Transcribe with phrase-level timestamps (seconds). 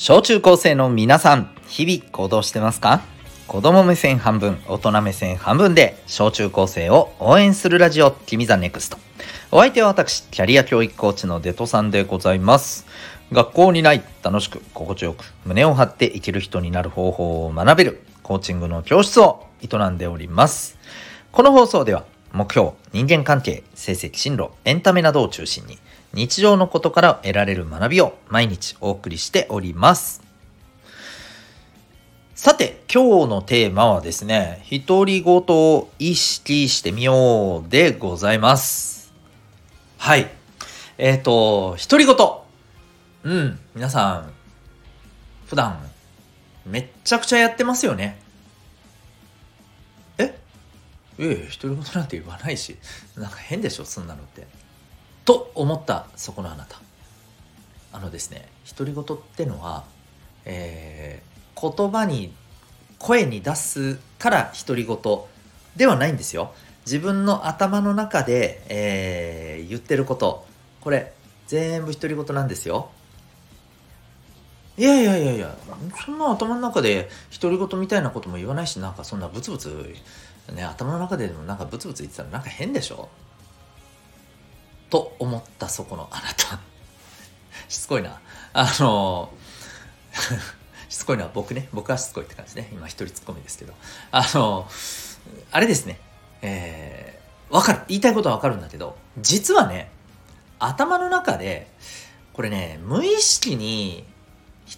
[0.00, 3.02] 小中高生の皆さん、日々行動してますか？
[3.48, 8.98] 子供目線半分、大人目線半分で、小中高生を応援するラジオ、君 the NEXT。
[9.50, 12.86] お相手は私、キャリア教育コーチのデトさんでございます。
[13.32, 20.78] 学校にない、楽しく、心地よく、胸を張って生きる人になる方法を学べる、コーチングの教室を営んでおります。
[21.32, 25.76] この放送では、目標、人間関係、成績、進路、エンタメなどを中心に、
[26.14, 30.22] 日常のことから得られる学びを毎日お送りしております。
[32.34, 39.12] さて、今日のテーマはですね、独り言を意識してみようでございます。
[39.98, 40.30] はい。
[40.98, 42.16] えっ、ー、と、独り言。
[43.24, 44.32] うん、皆さん、
[45.46, 45.78] 普段、
[46.64, 48.20] めっちゃくちゃやってますよね？
[50.18, 50.38] え？
[51.18, 52.76] ええ、独り言なんて言わないし、
[53.16, 54.46] なんか変でしょ、そんなのって。
[55.28, 56.80] と思ったそこのあなた。
[57.92, 59.84] あのですね独り言ってのは、
[60.46, 62.32] えー、言葉に
[62.98, 64.96] 声に出すから独り言
[65.76, 66.54] ではないんですよ。
[66.86, 70.46] 自分の頭の中で、えー、言ってること。
[70.80, 71.12] これ
[71.46, 72.88] 全部独り言なんですよ。
[74.78, 75.54] いやいやいやいや
[76.06, 79.94] そんな頭の中で独り言みたいなことも言わないしなんかそんなブツブツ
[80.54, 83.10] ね頭の中でもなんかブツブツ言ってたらなんか変でしょ。
[84.90, 86.60] と思ったそこのあなた。
[87.68, 88.20] しつこいな。
[88.52, 89.32] あの
[90.88, 91.68] しつこいのは僕ね。
[91.72, 92.68] 僕はしつこいって感じね。
[92.72, 93.74] 今一人ツッコミですけど。
[94.10, 94.68] あの
[95.52, 96.00] あれですね。
[96.42, 97.80] えー、わかる。
[97.88, 99.90] 言いたいことはわかるんだけど実はね
[100.58, 101.70] 頭の中で
[102.32, 104.06] これね無意識に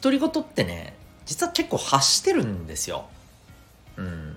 [0.02, 3.06] 独り言ってね実は結構発してるんですよ。
[3.96, 4.36] うん。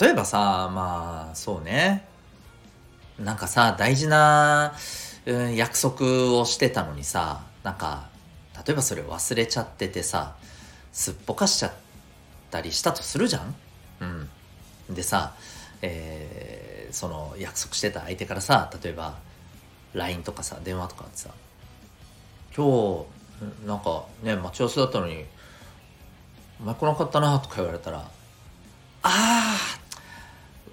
[0.00, 2.06] 例えばさまあそうね。
[3.18, 4.74] なんかさ大事な、
[5.26, 8.08] うん、約束をしてたのにさなんか
[8.66, 10.36] 例えばそれ忘れちゃっててさ
[10.92, 11.72] すっぽかしちゃっ
[12.50, 13.54] たりしたとするじゃん？
[14.00, 14.94] うん。
[14.94, 15.34] でさ、
[15.82, 19.16] えー、その約束してた相手からさ例えば
[19.94, 21.30] LINE とかさ電話とかってさ
[22.56, 23.04] 今
[23.64, 25.24] 日なんかね待ち合わせだったのに
[26.60, 28.08] お前来なかったなとか言われたらあ
[29.02, 29.56] あ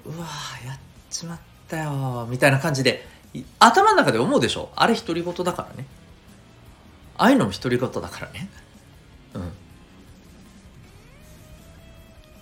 [0.06, 0.25] うわ
[0.66, 1.55] やっちまった。
[1.66, 3.06] ったよみたいな感じで
[3.59, 4.70] 頭の中で思うでしょ？
[4.76, 5.86] あれ独り言だからね。
[7.18, 8.50] ああいうのも独り言だからね。
[9.34, 9.42] うん。
[9.48, 9.52] っ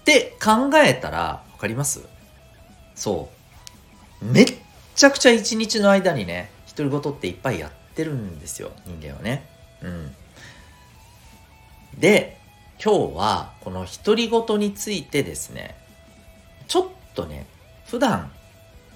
[0.05, 2.01] て考えたら分かります？
[2.95, 3.29] そ
[4.21, 4.25] う。
[4.25, 4.45] めっ
[4.95, 9.47] ちゃくちゃ一日の間にね独り言っていっぱいやってるんですよ人間はね。
[9.81, 10.15] うん。
[11.97, 12.37] で
[12.83, 15.75] 今日はこの独り言についてですね
[16.67, 16.85] ちょっ
[17.15, 17.45] とね
[17.87, 18.31] 普段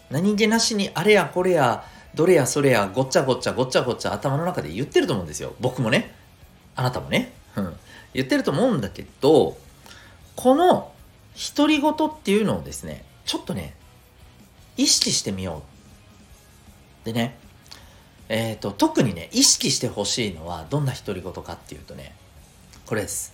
[0.09, 1.83] 何気なしにあれやこれや
[2.15, 5.53] どれやそれやごっちゃごっちゃごっちゃごっちゃ頭の中で言ってると思うんですよ。
[5.59, 6.15] 僕もね。
[6.75, 7.75] あなたもね、うん、
[8.13, 9.57] 言ってると思うんだけど
[10.35, 10.91] この
[11.55, 13.73] 独り言っていうのをですねちょっとね
[14.77, 15.63] 意識してみよ
[17.03, 17.05] う。
[17.05, 17.35] でね
[18.29, 22.15] えっ、ー、と特にね意識してほしいのはどんな独り言かっていうとね
[22.85, 23.33] これです。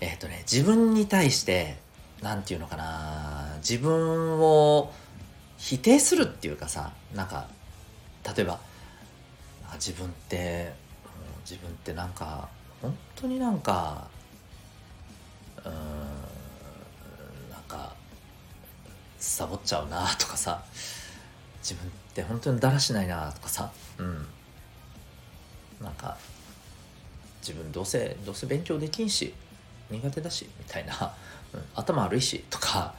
[0.00, 1.76] えっ、ー、とね自分に対して
[2.22, 4.92] 何て言うのかな自分を
[5.60, 7.46] 否定するっていうかさなんか
[8.36, 8.58] 例えば
[9.74, 10.72] 自分って
[11.48, 12.48] 自分ってなんか
[12.82, 14.08] 本当になんか
[15.64, 15.72] うん
[17.50, 17.94] なんか
[19.18, 20.64] サボっちゃうなとかさ
[21.62, 24.26] 自分って本当にだらしないなとかさうん。
[25.82, 26.16] なんか
[27.40, 29.32] 自分どうせどうせ勉強できんし
[29.90, 31.14] 苦手だしみたいな、
[31.54, 32.94] うん、頭悪いしとか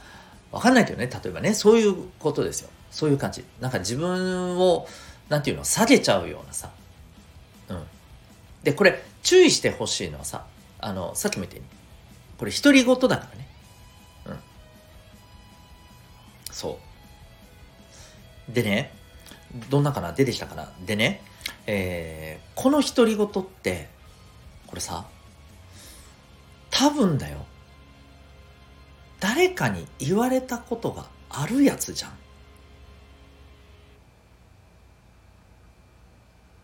[0.51, 2.69] わかんないけどね、例えばね、そういうことですよ。
[2.91, 3.45] そういう感じ。
[3.62, 4.88] なんか自分を、
[5.29, 6.69] なんていうの、下げちゃうようなさ。
[7.69, 7.84] うん。
[8.63, 10.45] で、これ、注意してほしいのはさ、
[10.79, 11.69] あの、さっきも言ったように、
[12.38, 13.47] これ、独り言だからね。
[14.25, 14.39] うん。
[16.51, 16.78] そ
[18.50, 18.51] う。
[18.53, 18.94] でね、
[19.69, 20.12] どんなかな？
[20.12, 20.69] 出てきたかな？
[20.86, 21.21] でね、
[21.68, 23.88] えー、この独り言って、
[24.68, 25.06] これさ、
[26.69, 27.45] 多分だよ。
[29.21, 32.12] 誰かに言われたことがあるやつじゃん。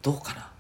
[0.01, 0.51] どうかな？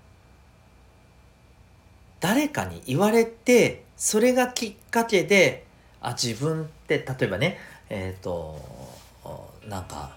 [2.19, 5.65] 誰かに言われてそれがきっかけで
[6.01, 7.57] あ自分って例えばね
[7.89, 8.59] えっ、ー、と
[9.67, 10.15] なんか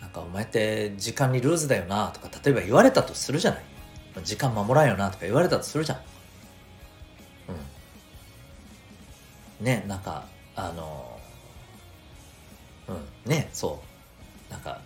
[0.00, 3.62] なんかお前って時間にルーズだよなとか例えば言われたとするじゃない。
[4.24, 5.98] 時間守らんよなとか言われたとするじゃん。
[9.60, 10.26] ねなんか
[10.56, 11.18] あの
[12.88, 13.82] うんねそ
[14.50, 14.52] う。
[14.52, 14.80] なんか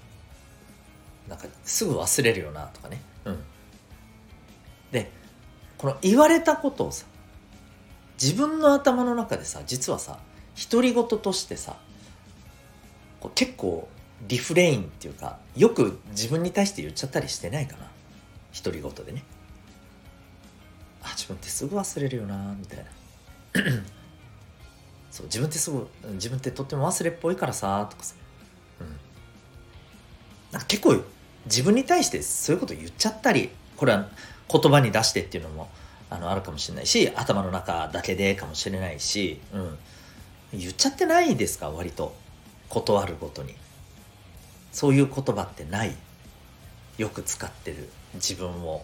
[1.28, 3.00] なんかすぐ忘れるよなとかね。
[3.24, 3.44] うん。
[5.82, 7.06] この言われたことをさ
[8.22, 10.20] 自分の頭の中でさ実はさ
[10.70, 11.76] 独り言としてさ
[13.18, 13.88] こう結構
[14.28, 17.88] リフレインっていうかよく自分に対して言っちゃったりしてないかな。
[18.62, 19.24] 独り言でね。
[21.02, 22.84] あ自分ってすぐ忘れるよなみたいな。
[25.12, 28.16] そう自分ってすぐ自分ってとっても忘れっぽいからさとかさ、
[28.80, 28.86] うん、
[30.50, 31.00] なんか結構
[31.44, 34.08] 自分に対してそういうこと言っちゃったりこれは
[34.50, 35.70] 言葉に出してっていうのも
[36.10, 39.78] あのあるかもしれないし頭の中だけでかもしれないし、うん、
[40.58, 42.20] 言っちゃってないですか割と。
[42.72, 43.54] 断るごとに。
[44.72, 45.94] そういう言葉ってない。
[46.96, 47.90] よく使ってる。
[48.14, 48.82] 自分を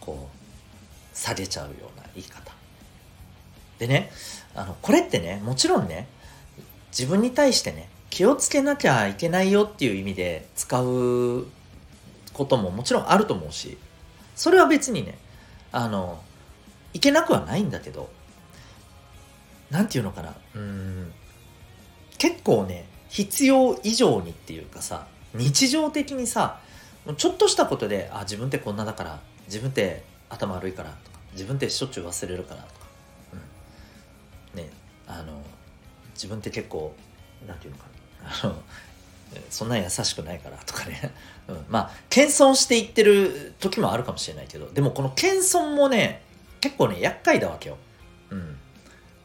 [0.00, 2.52] こう下げちゃうような言い方。
[3.80, 4.12] でね
[4.54, 6.06] あのこれってねもちろんね
[6.96, 11.46] 自分に対してね気をつけなきゃいけないよっていう意味で使う
[12.32, 13.78] ことももちろんあると思うし
[14.36, 15.18] それは別にね
[15.72, 16.22] あの
[16.92, 18.10] いけなくはないんだけど
[19.70, 21.12] 何て言うのかなうん
[22.18, 26.60] 結構ね必要以上にっていうかさ日常的にさ
[27.16, 32.79] ちょっとしたことであ自分ってこんなだから自分って頭悪いからとか自分ってしょっちゅう忘れるからとか、
[35.18, 35.42] あの
[36.14, 36.94] 自分って結構
[37.46, 37.88] 何て言うのか
[38.42, 38.50] な。
[38.50, 38.62] あの
[39.48, 41.12] そんな優しくないからとかね、
[41.46, 46.22] うん、まあ謙遜していってる時もあるかもしれないけどでもこの謙遜もね
[46.60, 47.76] 結構ね厄介だわけよ。
[48.30, 48.56] うん。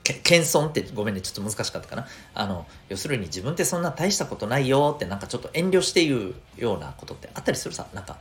[0.04, 2.08] 謙遜ってごめんねちょっと難しかったかな。
[2.36, 7.88] あの要するに自分ってそんな大したことないよってなんかちょっと遠慮して言うようなことってあったりするさ。
[7.94, 8.18] なんか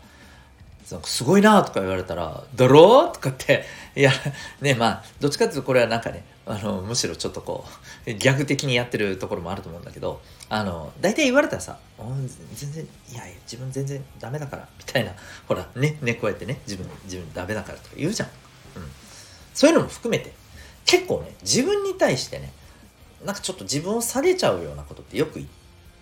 [1.04, 3.64] すごいなとか言われたら「だろ?」とかって
[3.96, 4.12] いや
[4.60, 7.64] ねまあどっちかっていうとこれはなんかねあのむしろちょっとこ
[8.06, 10.20] うギャグ的にやってるところもあると思うんだけど
[10.50, 11.78] あの大体言われたらさ
[12.54, 15.12] 「全然いやいや自分全然ダメだから」みたいな
[15.48, 18.28] ほらねねこうやってね自分自分ダメだからとか言うじゃん、
[18.76, 18.90] うん、
[19.54, 20.34] そういうのも含めて
[20.84, 22.52] 結構ね自分に対してね
[23.24, 25.48] なんかちょっと自分を下げちゃうようなことってよく言っ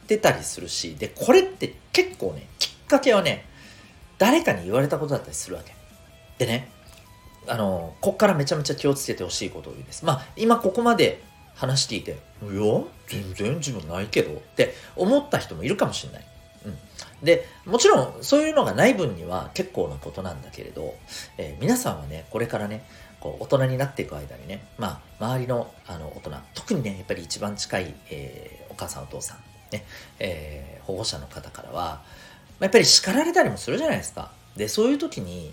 [0.08, 3.46] てたりするしでこれって結構ねきっかけはね
[4.18, 5.74] 誰かに言われたことだったりするわけ。
[6.38, 6.68] でね
[7.46, 10.04] あのこっからめちゃめちゃ気をつけてほしいことです。
[10.04, 11.22] まあ今ここまで
[11.54, 12.12] 話していて
[12.42, 16.26] 「いや全然自分ないけど」って思った人もいるかもしれない。
[16.64, 16.78] うん、
[17.24, 20.94] でもちろんそういうのがない分には結構なことなんだけれど、
[21.36, 22.84] えー、皆さんはねこれからね
[23.20, 29.38] こう大人になっていく間にね、まあ、周りのあの大人特にねやっぱり一番近い、えー、お母さんお父さん、
[29.72, 29.84] ね
[30.18, 32.04] えー、保護者の方からは、まあ、
[32.60, 34.30] やっぱり叱られたりもするじゃないですか。
[34.56, 35.52] でそういう時に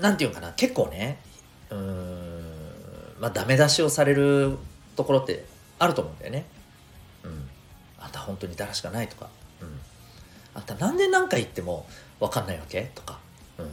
[0.00, 1.18] 何て言うかな結構ね
[1.70, 2.40] うん
[3.20, 4.56] まあダメ出しをされる
[4.94, 5.44] ところって
[5.78, 6.46] あると思うんだよね。
[7.24, 7.48] うん。
[7.98, 9.28] あんた本当にだらしかないとか。
[9.60, 9.68] うん。
[10.54, 11.86] あんたなんで何か言っても
[12.20, 12.90] 分かんないわけ？
[12.94, 13.18] とか。
[13.58, 13.70] うん。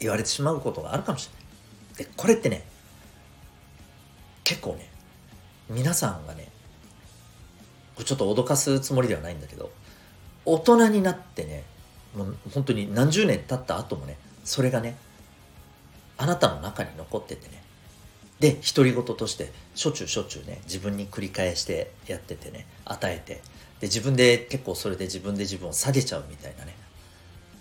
[0.00, 2.04] 言われてしまうことがあるかもしれない。
[2.06, 2.64] でこれってね
[4.42, 4.90] 結構ね
[5.70, 6.48] 皆さんがね
[8.04, 9.70] ちょっと脅かすつもりではないんだけど
[10.44, 11.62] 大人になってね
[12.16, 14.96] もう本当に何十年経った後もねそれがね
[16.16, 17.62] あなたの中に残っててね
[18.40, 23.34] で独り言としてしょっちゅうしょっちゅうね自分に繰り返してやっててね与えて
[23.80, 26.76] で自分で結構それで自分で自分を下げちゃうみたいなね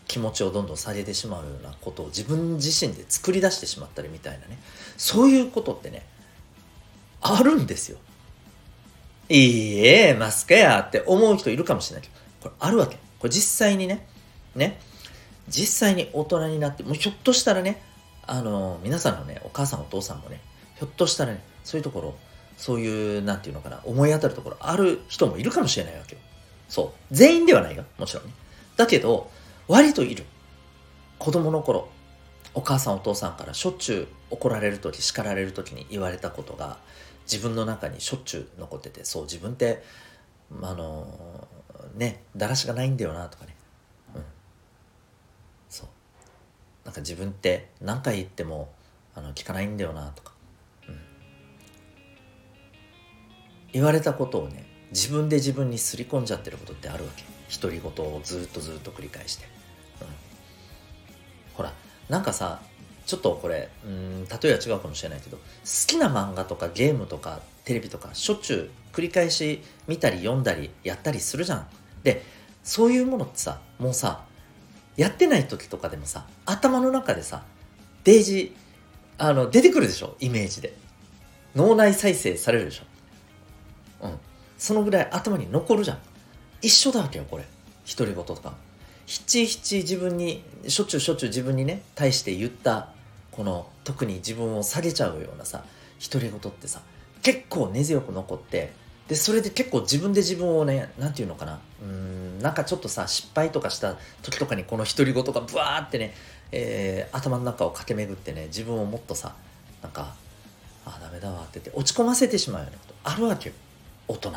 [0.07, 4.59] 気持ちをどんどん下げてしまうようなことを自分自身で作り出してしまったりみたいなね
[4.97, 6.05] そういうことってね
[7.23, 7.97] あるんですよ。
[9.29, 12.97] いいえ、マスクやって思う人いるかもしれないけど、これあるわけ。
[13.19, 14.05] これ実際にね、
[14.55, 14.79] ね、
[15.47, 17.81] 実際に大人になって、もうひょっとしたらね、
[18.25, 20.39] あの、皆さんのね、お母さんお父さんもね、
[20.75, 22.15] ひょっとしたらね、そういうところ、
[22.57, 26.21] そういう、なんていうのかな、思い当たるところある人もいるかもしれないわけよ。
[26.69, 27.15] そう。
[27.15, 27.83] 全員ではないよ。
[27.97, 28.31] もちろんね。
[28.77, 29.29] だけど、
[29.67, 30.25] 割といる。
[31.19, 31.89] 子供の頃、
[32.55, 36.77] お母さんお父さんからしょっちゅう怒られる時叱られる時に言われたことが
[37.31, 39.83] 自分の中にしょっちゅう残っててそう自分って
[40.61, 41.47] あの
[41.95, 43.55] ねだらしがないんだよなとかね
[44.15, 44.23] うん
[45.69, 45.87] そう
[46.85, 48.71] なんか自分って何回言っても
[49.15, 50.33] あの聞かないんだよなとか、
[50.89, 50.99] うん、
[53.71, 57.23] 言われたことをね自分で自分にすり込んじゃってることってあるわけ。
[57.61, 59.45] 独り言をずっとずっと繰り返して、
[60.01, 60.07] うん、
[61.53, 61.71] ほら
[62.09, 62.61] なんかさ
[63.05, 65.43] ちょっとこれうん例えは違うかもしれないけど好
[65.85, 71.67] きな漫画とかゲームとかテレビとかしょっちゅう繰り返し見たり読んだりやったりするじゃん。
[72.03, 72.23] で
[72.63, 74.25] そういうものってさもうさ
[74.97, 77.43] やってない時とかでもさ頭の中でさ
[78.03, 80.15] デージーあの出てくるでしょ？
[80.19, 80.75] イメージで。
[81.55, 84.07] 脳内再生されるでしょ？
[84.07, 84.17] うん。
[84.57, 85.97] そのぐらい頭に残るじゃん。
[86.61, 87.45] 一緒だわけよこれ。
[87.97, 88.53] 独り言とか。
[89.05, 92.89] 七七自分にしょっちゅうしょっちゅう自分にね対して言った
[93.31, 95.63] この特に自分を下げちゃうようなさ
[96.11, 96.79] 独り言ってさ
[97.21, 98.71] 結構根強く残って
[99.09, 106.13] でそれで結構自分で自分をね何て言うのかなうんなんかちょっとさ失敗とかした時とかにこの独り言がブワーってね、
[106.51, 109.33] えー、頭の中を駆け巡ってね自分をもっとさ
[109.81, 110.13] なんか
[110.85, 113.55] あダメだわって言って落ち込ませてしまうようなことあるわけよ
[114.09, 114.29] 大人。
[114.29, 114.35] うん、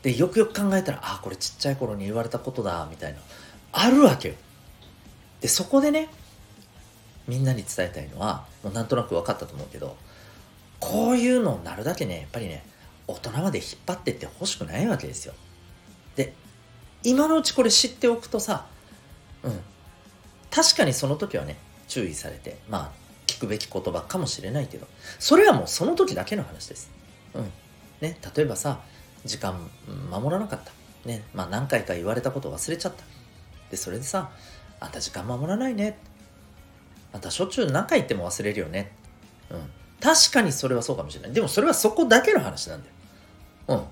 [0.00, 3.18] でよくよく考えたらあこれちっちゃい頃に言われたことだみたいな
[3.72, 4.34] あるわけよ。
[5.42, 6.08] でそこでね
[7.28, 9.94] みんなに伝えたいのはもうなんとなく分かったと思うけど
[10.78, 12.64] こういうのになるだけねやっぱりね
[13.06, 15.34] 大人まで引っ張ってってほしくないわけですよ。
[16.16, 16.34] で
[17.02, 18.66] 今のうちこれ知っておくとさ
[19.42, 19.60] うん。
[20.50, 21.56] 確かにその時はね
[21.88, 24.86] 注意されてまあ聞くべき言葉かもしれないけど
[25.18, 26.90] それはもうその時だけの話です。
[27.34, 27.52] うん。
[28.00, 28.80] ね、例えばさ
[29.24, 29.70] 時間
[30.10, 30.72] 守らなかった、
[31.06, 33.04] ねまあ、何回か言われたこと忘れちゃった。
[33.70, 34.30] でそれでさ
[34.80, 35.98] あんた時間守らないね。
[37.12, 38.92] あんたしょっちゅう何回言っても忘れるよね。
[39.50, 39.70] うん。
[40.00, 41.32] 確かにそれはそうかもしれない。
[41.32, 42.94] でもそれはそこだけの話なんだよ。
[43.68, 43.84] うん。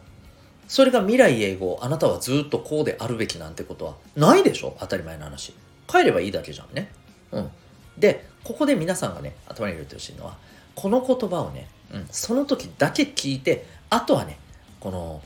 [0.68, 4.76] それが未来永劫あなたはずっとこうであるべきなんてことはないでしょ？
[4.78, 5.54] 当たり前の話。
[5.88, 6.90] 帰ればいいだけじゃんね。
[7.32, 7.50] うん。
[7.96, 10.36] でここで皆さんがね頭に入れてほしいのは
[10.74, 14.38] この言葉をね、うん、その時だけ聞いてあとはね
[14.78, 15.22] この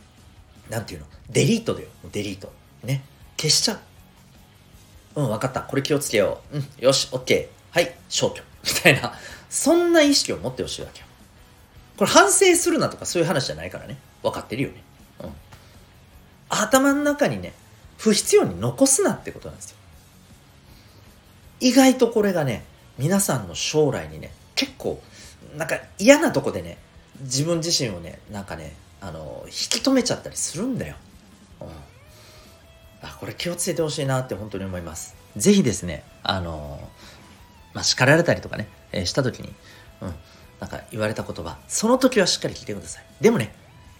[0.71, 1.09] 何て言うの？
[1.31, 1.89] デリートだよ。
[2.13, 2.53] デリート。
[2.85, 3.03] ね。
[3.37, 3.75] 消しちゃ
[5.17, 5.21] う。
[5.21, 5.61] うん分かった。
[5.63, 6.57] これ気をつけよう。
[6.57, 8.43] うんよし OK はい消去。
[8.65, 9.13] みたいな。
[9.51, 11.07] そんな意識を持ってほしいわけよ。
[11.97, 13.99] これ反省するなとかそういう話じゃないからね。
[14.23, 14.83] 分かってるよね。
[15.21, 15.33] うん。
[16.49, 17.55] 頭の中にね
[17.99, 19.77] 不必要に残すなってことなんですよ。
[21.61, 22.65] 意外とこれがね
[22.99, 25.01] 皆さんの将来にね結構
[25.57, 26.77] なんか嫌なとこでね
[27.21, 30.97] 自分自身をねなんかねあの引き止めちゃったりするんだよ、
[31.61, 31.69] うん、
[33.03, 35.15] あこれ気をつけてほしいなって本当に思います。
[35.37, 36.81] 是非ですねあの
[37.73, 39.55] まあ叱られたりとかね、えー、した時に
[40.01, 40.15] うん
[40.61, 43.05] なんか言われた言葉その時はしっかり聞いてください。
[43.21, 43.55] でもね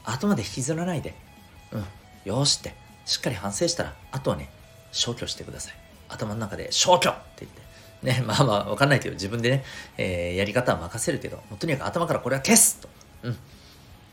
[0.05, 1.15] 後まで引きずらないで
[1.73, 1.85] うん
[2.25, 4.51] よしってしっかり反省したらあとはね
[4.93, 5.75] 消去してください
[6.09, 7.63] 頭の中で消去って言って
[8.03, 9.65] ね、 まあまあ、わかんないけど、自分でね、
[9.97, 12.89] えー、やり方は任せるけど、もうとにかく頭からこれは消すと。
[13.23, 13.39] うん。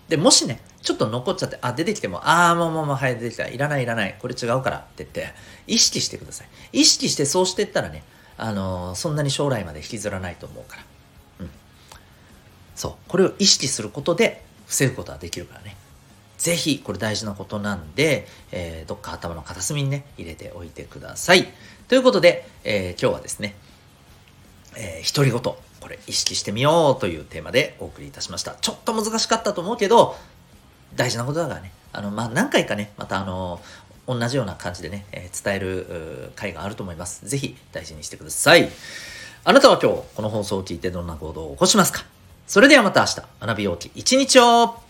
[0.08, 3.48] で、もしね、ちょっと残っちゃって、あ、出てきても、ああ、もうもうもう、はい、出てきた。
[3.48, 4.16] いらないいらない。
[4.20, 5.34] これ違うからって言って、
[5.68, 6.48] 意識してください。
[6.72, 8.04] 意識してそうしていったらね、
[8.38, 10.84] あのー、そんなに将来まで引きずらないと思うから。
[11.42, 11.50] うん。
[12.76, 12.94] そう。
[13.08, 15.76] これを意識することで、防ぐことはできるからね。
[16.38, 21.52] ぜひ、これ大事なことなんで、えー、どっか頭の片隅にね、入れておいてください。
[21.90, 23.56] ということで、えー、今日はですね、
[24.78, 25.58] えー、独り言、こ
[25.90, 28.56] れ意識してみようというテーマでお送りいたしました。
[28.62, 30.16] ちょっと難しかったと思うけど、
[30.96, 31.74] 大事なことだからね。
[31.92, 33.60] あの、まあ、何回かね、またあの、
[34.08, 37.28] 同じような感じでね、え、伝える回があると思います。
[37.28, 38.70] ぜひ大事にしてください。
[39.44, 42.19] あなたは今日この放送を聞いてどんな行動を起こしますか？
[42.50, 44.89] それではまた明日、学びようき一日を。